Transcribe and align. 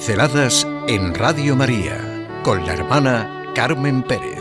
Pinceladas 0.00 0.66
en 0.88 1.14
Radio 1.14 1.54
María 1.54 2.26
con 2.42 2.64
la 2.64 2.72
hermana 2.72 3.52
Carmen 3.54 4.02
Pérez. 4.02 4.40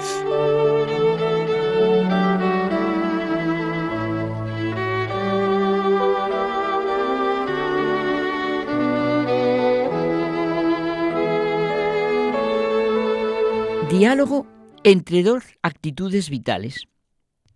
Diálogo 13.90 14.48
entre 14.86 15.24
dos 15.24 15.44
actitudes 15.62 16.30
vitales. 16.30 16.86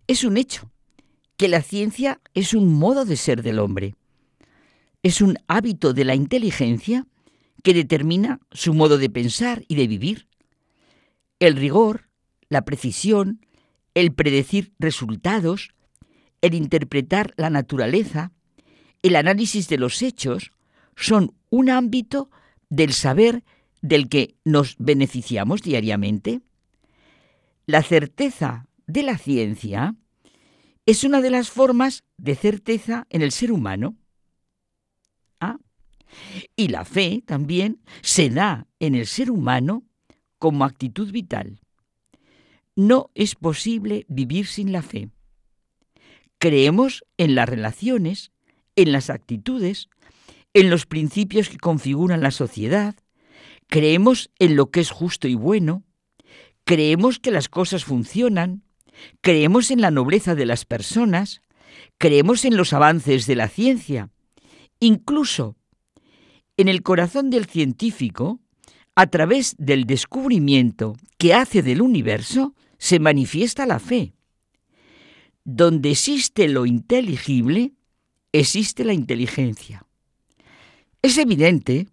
Es 0.06 0.24
un 0.24 0.36
hecho 0.36 0.70
que 1.38 1.48
la 1.48 1.62
ciencia 1.62 2.20
es 2.34 2.52
un 2.52 2.74
modo 2.74 3.06
de 3.06 3.16
ser 3.16 3.42
del 3.42 3.58
hombre. 3.58 3.94
Es 5.02 5.22
un 5.22 5.38
hábito 5.48 5.94
de 5.94 6.04
la 6.04 6.14
inteligencia 6.14 7.06
que 7.64 7.74
determina 7.74 8.40
su 8.52 8.74
modo 8.74 8.98
de 8.98 9.08
pensar 9.08 9.64
y 9.66 9.74
de 9.74 9.88
vivir. 9.88 10.28
El 11.40 11.56
rigor, 11.56 12.10
la 12.50 12.64
precisión, 12.66 13.40
el 13.94 14.12
predecir 14.12 14.74
resultados, 14.78 15.70
el 16.42 16.52
interpretar 16.52 17.32
la 17.38 17.48
naturaleza, 17.48 18.32
el 19.02 19.16
análisis 19.16 19.66
de 19.68 19.78
los 19.78 20.02
hechos, 20.02 20.52
son 20.94 21.34
un 21.48 21.70
ámbito 21.70 22.30
del 22.68 22.92
saber 22.92 23.42
del 23.80 24.10
que 24.10 24.36
nos 24.44 24.76
beneficiamos 24.78 25.62
diariamente. 25.62 26.42
La 27.64 27.82
certeza 27.82 28.66
de 28.86 29.04
la 29.04 29.16
ciencia 29.16 29.94
es 30.84 31.02
una 31.02 31.22
de 31.22 31.30
las 31.30 31.48
formas 31.48 32.04
de 32.18 32.34
certeza 32.34 33.06
en 33.08 33.22
el 33.22 33.32
ser 33.32 33.52
humano. 33.52 33.96
Y 36.56 36.68
la 36.68 36.84
fe 36.84 37.22
también 37.26 37.80
se 38.02 38.30
da 38.30 38.66
en 38.78 38.94
el 38.94 39.06
ser 39.06 39.30
humano 39.30 39.84
como 40.38 40.64
actitud 40.64 41.10
vital. 41.10 41.60
No 42.76 43.10
es 43.14 43.34
posible 43.34 44.04
vivir 44.08 44.46
sin 44.46 44.72
la 44.72 44.82
fe. 44.82 45.08
Creemos 46.38 47.04
en 47.16 47.34
las 47.34 47.48
relaciones, 47.48 48.32
en 48.76 48.92
las 48.92 49.10
actitudes, 49.10 49.88
en 50.52 50.70
los 50.70 50.86
principios 50.86 51.48
que 51.48 51.58
configuran 51.58 52.20
la 52.20 52.30
sociedad, 52.30 52.94
creemos 53.68 54.30
en 54.38 54.56
lo 54.56 54.70
que 54.70 54.80
es 54.80 54.90
justo 54.90 55.26
y 55.26 55.34
bueno, 55.34 55.82
creemos 56.64 57.18
que 57.18 57.30
las 57.30 57.48
cosas 57.48 57.84
funcionan, 57.84 58.62
creemos 59.20 59.70
en 59.70 59.80
la 59.80 59.90
nobleza 59.90 60.34
de 60.34 60.46
las 60.46 60.64
personas, 60.64 61.42
creemos 61.98 62.44
en 62.44 62.56
los 62.56 62.72
avances 62.72 63.26
de 63.26 63.34
la 63.34 63.48
ciencia, 63.48 64.10
incluso 64.78 65.56
en 66.56 66.68
el 66.68 66.82
corazón 66.82 67.30
del 67.30 67.46
científico, 67.46 68.40
a 68.94 69.06
través 69.08 69.56
del 69.58 69.84
descubrimiento 69.84 70.96
que 71.18 71.34
hace 71.34 71.62
del 71.62 71.82
universo, 71.82 72.54
se 72.78 72.98
manifiesta 72.98 73.66
la 73.66 73.80
fe. 73.80 74.12
Donde 75.44 75.90
existe 75.90 76.48
lo 76.48 76.64
inteligible, 76.64 77.72
existe 78.32 78.84
la 78.84 78.92
inteligencia. 78.92 79.84
Es 81.02 81.18
evidente 81.18 81.88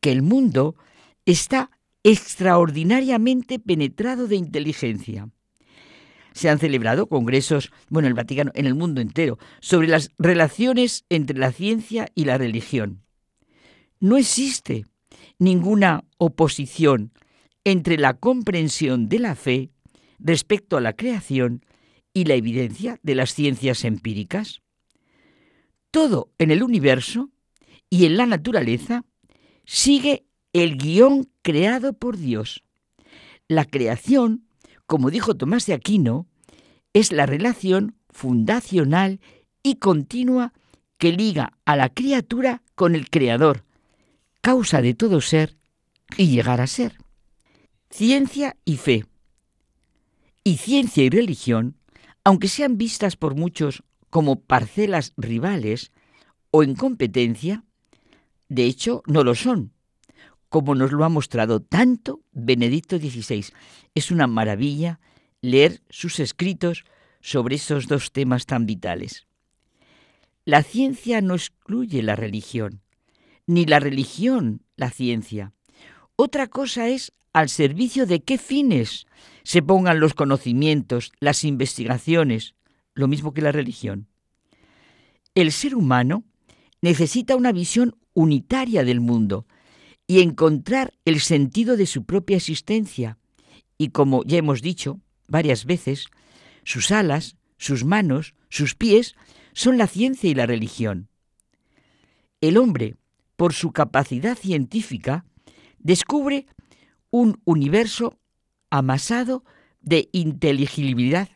que 0.00 0.12
el 0.12 0.22
mundo 0.22 0.76
está 1.24 1.70
extraordinariamente 2.02 3.58
penetrado 3.58 4.28
de 4.28 4.36
inteligencia. 4.36 5.28
Se 6.32 6.50
han 6.50 6.58
celebrado 6.58 7.06
congresos, 7.06 7.72
bueno, 7.88 8.06
en 8.06 8.10
el 8.10 8.14
Vaticano, 8.14 8.50
en 8.54 8.66
el 8.66 8.74
mundo 8.74 9.00
entero, 9.00 9.38
sobre 9.60 9.88
las 9.88 10.10
relaciones 10.18 11.04
entre 11.08 11.38
la 11.38 11.52
ciencia 11.52 12.08
y 12.14 12.24
la 12.24 12.38
religión. 12.38 13.03
No 14.04 14.18
existe 14.18 14.84
ninguna 15.38 16.04
oposición 16.18 17.14
entre 17.64 17.96
la 17.96 18.12
comprensión 18.12 19.08
de 19.08 19.18
la 19.18 19.34
fe 19.34 19.70
respecto 20.18 20.76
a 20.76 20.82
la 20.82 20.92
creación 20.92 21.64
y 22.12 22.26
la 22.26 22.34
evidencia 22.34 23.00
de 23.02 23.14
las 23.14 23.32
ciencias 23.32 23.82
empíricas. 23.82 24.60
Todo 25.90 26.28
en 26.36 26.50
el 26.50 26.62
universo 26.62 27.30
y 27.88 28.04
en 28.04 28.18
la 28.18 28.26
naturaleza 28.26 29.06
sigue 29.64 30.26
el 30.52 30.76
guion 30.76 31.30
creado 31.40 31.94
por 31.94 32.18
Dios. 32.18 32.62
La 33.48 33.64
creación, 33.64 34.44
como 34.84 35.10
dijo 35.10 35.34
Tomás 35.34 35.64
de 35.64 35.72
Aquino, 35.72 36.26
es 36.92 37.10
la 37.10 37.24
relación 37.24 37.96
fundacional 38.10 39.20
y 39.62 39.76
continua 39.76 40.52
que 40.98 41.12
liga 41.12 41.56
a 41.64 41.74
la 41.74 41.88
criatura 41.88 42.62
con 42.74 42.94
el 42.94 43.08
Creador, 43.08 43.64
causa 44.44 44.82
de 44.82 44.92
todo 44.92 45.22
ser 45.22 45.56
y 46.18 46.28
llegar 46.28 46.60
a 46.60 46.66
ser. 46.66 46.98
Ciencia 47.88 48.58
y 48.66 48.76
fe. 48.76 49.06
Y 50.44 50.58
ciencia 50.58 51.02
y 51.02 51.08
religión, 51.08 51.78
aunque 52.24 52.48
sean 52.48 52.76
vistas 52.76 53.16
por 53.16 53.36
muchos 53.36 53.84
como 54.10 54.40
parcelas 54.40 55.14
rivales 55.16 55.92
o 56.50 56.62
en 56.62 56.74
competencia, 56.74 57.64
de 58.50 58.66
hecho 58.66 59.02
no 59.06 59.24
lo 59.24 59.34
son, 59.34 59.72
como 60.50 60.74
nos 60.74 60.92
lo 60.92 61.06
ha 61.06 61.08
mostrado 61.08 61.60
tanto 61.62 62.20
Benedicto 62.32 62.98
XVI. 62.98 63.46
Es 63.94 64.10
una 64.10 64.26
maravilla 64.26 65.00
leer 65.40 65.80
sus 65.88 66.20
escritos 66.20 66.84
sobre 67.22 67.56
esos 67.56 67.86
dos 67.88 68.12
temas 68.12 68.44
tan 68.44 68.66
vitales. 68.66 69.26
La 70.44 70.62
ciencia 70.62 71.22
no 71.22 71.32
excluye 71.34 72.02
la 72.02 72.14
religión, 72.14 72.83
ni 73.46 73.66
la 73.66 73.80
religión 73.80 74.62
la 74.76 74.90
ciencia. 74.90 75.52
Otra 76.16 76.46
cosa 76.46 76.88
es 76.88 77.12
al 77.32 77.48
servicio 77.48 78.06
de 78.06 78.22
qué 78.22 78.38
fines 78.38 79.06
se 79.42 79.62
pongan 79.62 80.00
los 80.00 80.14
conocimientos, 80.14 81.12
las 81.20 81.44
investigaciones, 81.44 82.54
lo 82.94 83.08
mismo 83.08 83.34
que 83.34 83.42
la 83.42 83.52
religión. 83.52 84.08
El 85.34 85.50
ser 85.50 85.74
humano 85.74 86.24
necesita 86.80 87.34
una 87.34 87.52
visión 87.52 87.96
unitaria 88.14 88.84
del 88.84 89.00
mundo 89.00 89.46
y 90.06 90.20
encontrar 90.20 90.94
el 91.04 91.20
sentido 91.20 91.76
de 91.76 91.86
su 91.86 92.04
propia 92.04 92.36
existencia. 92.36 93.18
Y 93.76 93.88
como 93.88 94.22
ya 94.24 94.38
hemos 94.38 94.62
dicho 94.62 95.00
varias 95.26 95.64
veces, 95.64 96.06
sus 96.62 96.92
alas, 96.92 97.36
sus 97.58 97.84
manos, 97.84 98.34
sus 98.48 98.74
pies 98.74 99.16
son 99.52 99.78
la 99.78 99.86
ciencia 99.86 100.30
y 100.30 100.34
la 100.34 100.46
religión. 100.46 101.08
El 102.40 102.58
hombre, 102.58 102.96
por 103.36 103.52
su 103.52 103.72
capacidad 103.72 104.36
científica, 104.36 105.24
descubre 105.78 106.46
un 107.10 107.40
universo 107.44 108.18
amasado 108.70 109.44
de 109.80 110.08
inteligibilidad. 110.12 111.28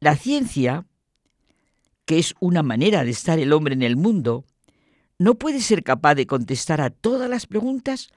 La 0.00 0.16
ciencia, 0.16 0.86
que 2.04 2.18
es 2.18 2.34
una 2.40 2.62
manera 2.62 3.04
de 3.04 3.10
estar 3.10 3.38
el 3.38 3.52
hombre 3.52 3.74
en 3.74 3.82
el 3.82 3.96
mundo, 3.96 4.44
no 5.18 5.34
puede 5.34 5.60
ser 5.60 5.84
capaz 5.84 6.16
de 6.16 6.26
contestar 6.26 6.80
a 6.80 6.90
todas 6.90 7.30
las 7.30 7.46
preguntas 7.46 8.08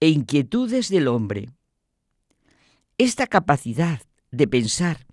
e 0.00 0.08
inquietudes 0.08 0.88
del 0.88 1.08
hombre. 1.08 1.50
Esta 2.96 3.26
capacidad 3.26 4.00
de 4.30 4.48
pensar 4.48 5.06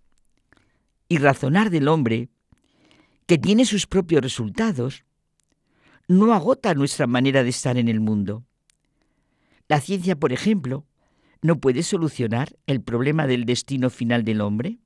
y 1.10 1.18
razonar 1.18 1.70
del 1.70 1.88
hombre, 1.88 2.30
que 3.28 3.38
tiene 3.38 3.66
sus 3.66 3.88
propios 3.88 4.22
resultados, 4.22 5.04
no 6.08 6.34
agota 6.34 6.74
nuestra 6.74 7.08
manera 7.08 7.44
de 7.44 7.50
estar 7.50 7.78
en 7.78 7.88
el 7.88 8.00
mundo. 8.00 8.44
La 9.68 9.80
ciencia, 9.82 10.16
por 10.16 10.32
ejemplo, 10.32 10.86
no 11.42 11.60
puede 11.60 11.84
solucionar 11.84 12.56
el 12.68 12.82
problema 12.82 13.28
del 13.28 13.46
destino 13.46 13.90
final 13.90 14.24
del 14.24 14.42
hombre. 14.42 14.80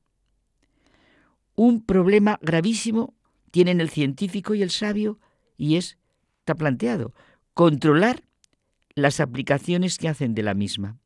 Un 1.55 1.85
problema 1.85 2.39
gravísimo 2.41 3.15
tienen 3.51 3.81
el 3.81 3.89
científico 3.89 4.55
y 4.55 4.61
el 4.61 4.69
sabio 4.69 5.19
y 5.57 5.75
es, 5.75 5.97
está 6.39 6.55
planteado, 6.55 7.13
controlar 7.53 8.23
las 8.95 9.19
aplicaciones 9.19 9.97
que 9.97 10.07
hacen 10.07 10.33
de 10.35 10.43
la 10.43 10.53
misma. 10.53 10.97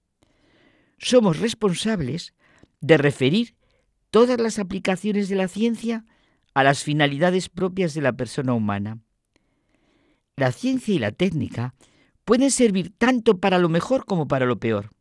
Somos 1.00 1.39
responsables 1.39 2.33
de 2.81 2.98
referir 2.98 3.56
todas 4.12 4.39
las 4.39 4.59
aplicaciones 4.59 5.27
de 5.30 5.36
la 5.36 5.48
ciencia 5.48 6.06
a 6.54 6.63
las 6.63 6.83
finalidades 6.83 7.50
propias 7.50 7.95
de 7.95 8.01
la 8.01 8.13
persona 8.13 8.54
humana 8.54 9.00
la 10.35 10.51
ciencia 10.51 10.94
y 10.94 11.00
la 11.00 11.12
técnica 11.12 11.75
pueden 12.25 12.51
servir 12.51 12.94
tanto 12.97 13.39
para 13.39 13.59
lo 13.59 13.69
mejor 13.69 14.06
como 14.06 14.27
para 14.27 14.45
lo 14.45 14.59
peor. 14.59 14.91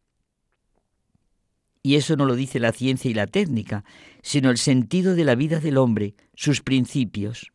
Y 1.82 1.96
eso 1.96 2.17
no 2.17 2.26
lo 2.26 2.37
dice 2.37 2.61
la 2.61 2.73
ciencia 2.73 3.11
y 3.11 3.14
la 3.14 3.26
técnica, 3.26 3.84
sino 4.23 4.50
el 4.50 4.58
sentido 4.58 5.14
de 5.14 5.25
la 5.25 5.34
vida 5.34 5.58
del 5.58 5.79
hombre, 5.79 6.14
sus 6.34 6.61
principios. 6.61 7.50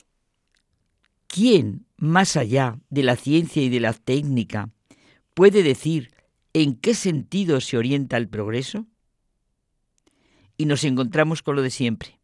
¿Quién, 1.28 1.86
más 1.98 2.36
allá 2.36 2.80
de 2.90 3.04
la 3.04 3.16
ciencia 3.16 3.62
y 3.62 3.70
de 3.70 3.80
la 3.80 3.94
técnica, 3.94 4.70
puede 5.34 5.64
decir 5.64 6.12
en 6.54 6.76
qué 6.76 6.94
sentido 6.94 7.62
se 7.62 7.78
orienta 7.78 8.18
el 8.18 8.28
progreso? 8.28 8.86
Y 10.58 10.66
nos 10.66 10.84
encontramos 10.84 11.42
con 11.42 11.56
lo 11.56 11.62
de 11.62 11.70
siempre, 11.70 12.20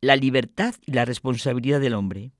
la 0.00 0.16
libertad 0.16 0.74
y 0.86 0.92
la 0.92 1.04
responsabilidad 1.04 1.80
del 1.80 1.94
hombre. 1.94 2.32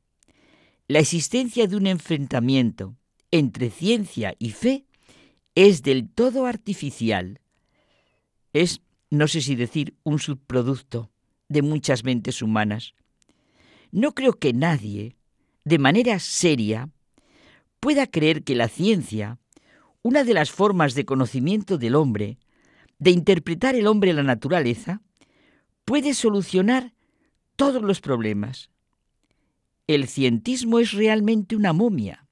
La 0.87 0.99
existencia 0.99 1.67
de 1.67 1.77
un 1.77 1.87
enfrentamiento 1.87 2.95
entre 3.31 3.71
ciencia 3.71 4.35
y 4.39 4.51
fe 4.51 4.85
es 5.55 5.83
del 5.83 6.11
todo 6.11 6.45
artificial. 6.45 7.41
Es, 8.53 8.83
no 9.09 9.27
sé 9.27 9.41
si 9.41 9.55
decir, 9.55 9.95
un 10.03 10.19
subproducto 10.19 11.11
de 11.49 11.63
muchas 11.63 12.05
mentes 12.05 12.43
humanas. 12.43 12.93
No 13.93 14.13
creo 14.13 14.35
que 14.35 14.53
nadie, 14.53 15.17
de 15.65 15.79
manera 15.79 16.19
seria, 16.19 16.91
pueda 17.81 18.07
creer 18.07 18.45
que 18.45 18.55
la 18.55 18.69
ciencia, 18.69 19.39
una 20.03 20.23
de 20.23 20.35
las 20.35 20.51
formas 20.51 20.93
de 20.93 21.07
conocimiento 21.07 21.79
del 21.79 21.95
hombre, 21.95 22.37
de 22.99 23.11
interpretar 23.11 23.75
el 23.75 23.87
hombre 23.87 24.13
la 24.13 24.23
naturaleza, 24.23 25.01
puede 25.87 26.13
solucionar 26.13 26.93
todos 27.57 27.81
los 27.81 28.03
problemas. 28.03 28.69
El 29.87 30.09
cientismo 30.09 30.79
es 30.79 30.93
realmente 30.93 31.57
una 31.57 31.75
momia. 31.75 32.27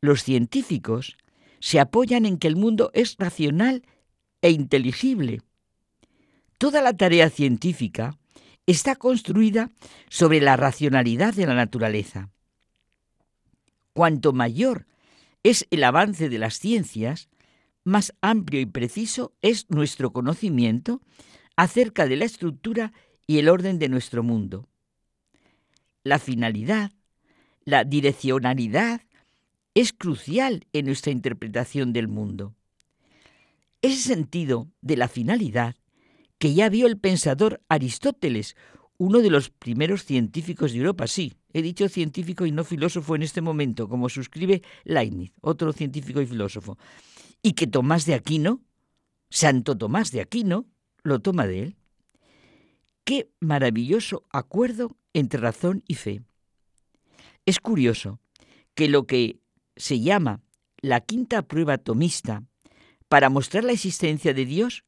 Los 0.00 0.22
científicos 0.22 1.18
se 1.60 1.80
apoyan 1.80 2.24
en 2.24 2.38
que 2.38 2.48
el 2.48 2.56
mundo 2.56 2.90
es 2.94 3.16
racional 3.18 3.82
e 4.40 4.50
inteligible. 4.50 5.42
Toda 6.56 6.80
la 6.80 6.96
tarea 6.96 7.28
científica 7.28 8.18
está 8.66 8.96
construida 8.96 9.70
sobre 10.08 10.40
la 10.40 10.56
racionalidad 10.56 11.34
de 11.34 11.46
la 11.46 11.54
naturaleza. 11.54 12.30
Cuanto 13.92 14.32
mayor 14.32 14.86
es 15.42 15.66
el 15.70 15.84
avance 15.84 16.28
de 16.30 16.38
las 16.38 16.58
ciencias, 16.58 17.28
más 17.84 18.14
amplio 18.22 18.60
y 18.60 18.66
preciso 18.66 19.34
es 19.42 19.68
nuestro 19.68 20.12
conocimiento 20.12 21.02
acerca 21.54 22.06
de 22.06 22.16
la 22.16 22.24
estructura 22.24 22.92
y 23.26 23.38
el 23.38 23.48
orden 23.48 23.78
de 23.78 23.88
nuestro 23.88 24.22
mundo. 24.22 24.68
La 26.06 26.20
finalidad, 26.20 26.92
la 27.64 27.82
direccionalidad, 27.82 29.00
es 29.74 29.92
crucial 29.92 30.64
en 30.72 30.86
nuestra 30.86 31.10
interpretación 31.10 31.92
del 31.92 32.06
mundo. 32.06 32.54
Ese 33.82 34.14
sentido 34.14 34.70
de 34.82 34.96
la 34.96 35.08
finalidad 35.08 35.74
que 36.38 36.54
ya 36.54 36.68
vio 36.68 36.86
el 36.86 36.96
pensador 36.96 37.60
Aristóteles, 37.68 38.54
uno 38.98 39.18
de 39.18 39.30
los 39.30 39.50
primeros 39.50 40.04
científicos 40.04 40.70
de 40.70 40.78
Europa, 40.78 41.08
sí, 41.08 41.32
he 41.52 41.60
dicho 41.60 41.88
científico 41.88 42.46
y 42.46 42.52
no 42.52 42.62
filósofo 42.62 43.16
en 43.16 43.24
este 43.24 43.40
momento, 43.40 43.88
como 43.88 44.08
suscribe 44.08 44.62
Leibniz, 44.84 45.32
otro 45.40 45.72
científico 45.72 46.20
y 46.20 46.26
filósofo, 46.26 46.78
y 47.42 47.54
que 47.54 47.66
Tomás 47.66 48.06
de 48.06 48.14
Aquino, 48.14 48.60
Santo 49.28 49.76
Tomás 49.76 50.12
de 50.12 50.20
Aquino, 50.20 50.66
lo 51.02 51.18
toma 51.18 51.48
de 51.48 51.62
él. 51.64 51.76
Qué 53.02 53.28
maravilloso 53.40 54.22
acuerdo 54.30 54.96
entre 55.16 55.40
razón 55.40 55.82
y 55.88 55.94
fe. 55.94 56.20
Es 57.46 57.58
curioso 57.58 58.20
que 58.74 58.86
lo 58.86 59.06
que 59.06 59.40
se 59.74 59.98
llama 60.00 60.42
la 60.82 61.00
quinta 61.00 61.40
prueba 61.40 61.72
atomista 61.72 62.42
para 63.08 63.30
mostrar 63.30 63.64
la 63.64 63.72
existencia 63.72 64.34
de 64.34 64.44
Dios 64.44 64.84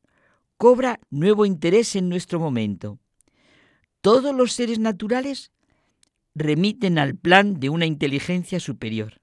cobra 0.58 1.00
nuevo 1.08 1.46
interés 1.46 1.96
en 1.96 2.10
nuestro 2.10 2.38
momento. 2.38 2.98
Todos 4.02 4.36
los 4.36 4.52
seres 4.52 4.78
naturales 4.78 5.50
remiten 6.34 6.98
al 6.98 7.16
plan 7.16 7.58
de 7.58 7.70
una 7.70 7.86
inteligencia 7.86 8.60
superior. 8.60 9.22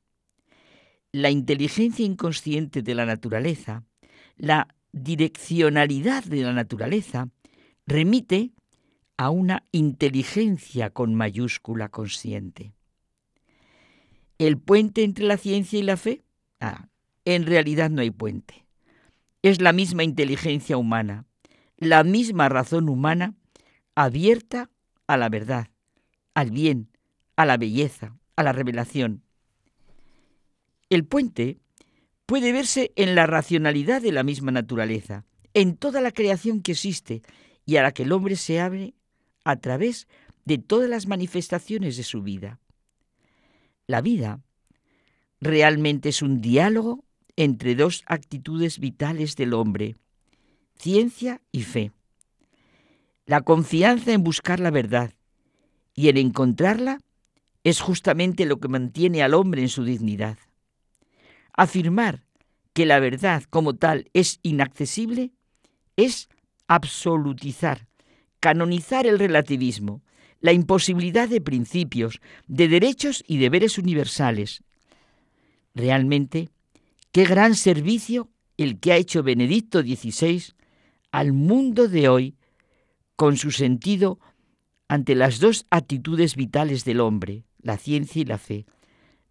La 1.11 1.29
inteligencia 1.29 2.03
inconsciente 2.03 2.81
de 2.81 2.95
la 2.95 3.05
naturaleza, 3.05 3.83
la 4.37 4.75
direccionalidad 4.91 6.23
de 6.23 6.41
la 6.41 6.53
naturaleza, 6.53 7.29
remite 7.85 8.54
a 9.17 9.29
una 9.29 9.63
inteligencia 9.71 10.89
con 10.89 11.15
mayúscula 11.15 11.89
consciente. 11.89 12.73
¿El 14.37 14.57
puente 14.57 15.03
entre 15.03 15.25
la 15.25 15.37
ciencia 15.37 15.79
y 15.79 15.83
la 15.83 15.97
fe? 15.97 16.23
Ah, 16.59 16.89
en 17.23 17.45
realidad 17.45 17.89
no 17.89 18.01
hay 18.01 18.11
puente. 18.11 18.65
Es 19.41 19.61
la 19.61 19.71
misma 19.71 20.03
inteligencia 20.03 20.77
humana, 20.77 21.25
la 21.77 22.03
misma 22.03 22.49
razón 22.49 22.89
humana 22.89 23.35
abierta 23.95 24.69
a 25.07 25.17
la 25.17 25.29
verdad, 25.29 25.69
al 26.33 26.51
bien, 26.51 26.89
a 27.35 27.45
la 27.45 27.57
belleza, 27.57 28.17
a 28.35 28.43
la 28.43 28.51
revelación. 28.51 29.23
El 30.89 31.05
puente 31.05 31.59
puede 32.25 32.51
verse 32.51 32.91
en 32.95 33.15
la 33.15 33.27
racionalidad 33.27 34.01
de 34.01 34.11
la 34.11 34.23
misma 34.23 34.51
naturaleza, 34.51 35.25
en 35.53 35.77
toda 35.77 36.01
la 36.01 36.11
creación 36.11 36.61
que 36.61 36.73
existe 36.73 37.21
y 37.65 37.77
a 37.77 37.83
la 37.83 37.93
que 37.93 38.03
el 38.03 38.11
hombre 38.11 38.35
se 38.35 38.59
abre 38.59 38.94
a 39.45 39.55
través 39.55 40.07
de 40.43 40.57
todas 40.57 40.89
las 40.89 41.07
manifestaciones 41.07 41.95
de 41.95 42.03
su 42.03 42.21
vida. 42.21 42.59
La 43.87 44.01
vida 44.01 44.41
realmente 45.39 46.09
es 46.09 46.21
un 46.21 46.41
diálogo 46.41 47.05
entre 47.37 47.75
dos 47.75 48.03
actitudes 48.07 48.79
vitales 48.79 49.35
del 49.35 49.53
hombre, 49.53 49.95
ciencia 50.77 51.41
y 51.51 51.63
fe. 51.63 51.91
La 53.25 53.41
confianza 53.41 54.11
en 54.11 54.23
buscar 54.23 54.59
la 54.59 54.71
verdad 54.71 55.13
y 55.93 56.09
en 56.09 56.17
encontrarla 56.17 56.99
es 57.63 57.81
justamente 57.81 58.45
lo 58.45 58.59
que 58.59 58.67
mantiene 58.67 59.23
al 59.23 59.33
hombre 59.33 59.61
en 59.61 59.69
su 59.69 59.83
dignidad. 59.83 60.37
Afirmar 61.53 62.25
que 62.73 62.85
la 62.85 62.99
verdad 62.99 63.43
como 63.49 63.75
tal 63.75 64.09
es 64.13 64.39
inaccesible 64.43 65.31
es 65.95 66.29
absolutizar, 66.67 67.87
canonizar 68.45 69.07
el 69.07 69.17
relativismo, 69.17 70.03
la 70.39 70.53
imposibilidad 70.53 71.27
de 71.27 71.41
principios, 71.41 72.21
de 72.45 72.67
derechos 72.67 73.23
y 73.25 73.39
deberes 73.39 73.79
universales. 73.79 74.63
Realmente, 75.73 76.49
qué 77.11 77.25
gran 77.25 77.55
servicio 77.55 78.29
el 78.57 78.79
que 78.79 78.91
ha 78.91 78.97
hecho 78.97 79.23
Benedicto 79.23 79.81
XVI 79.81 80.43
al 81.11 81.33
mundo 81.33 81.87
de 81.87 82.07
hoy 82.07 82.35
con 83.15 83.35
su 83.35 83.49
sentido 83.49 84.19
ante 84.89 85.15
las 85.15 85.39
dos 85.39 85.65
actitudes 85.71 86.35
vitales 86.35 86.85
del 86.85 86.99
hombre, 86.99 87.45
la 87.63 87.79
ciencia 87.79 88.21
y 88.21 88.25
la 88.25 88.37
fe. 88.37 88.67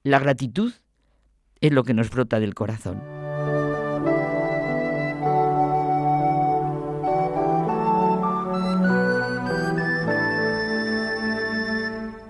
La 0.02 0.18
gratitud 0.18 0.72
es 1.60 1.70
lo 1.70 1.84
que 1.84 1.94
nos 1.94 2.10
brota 2.10 2.40
del 2.40 2.54
corazón. 2.54 3.23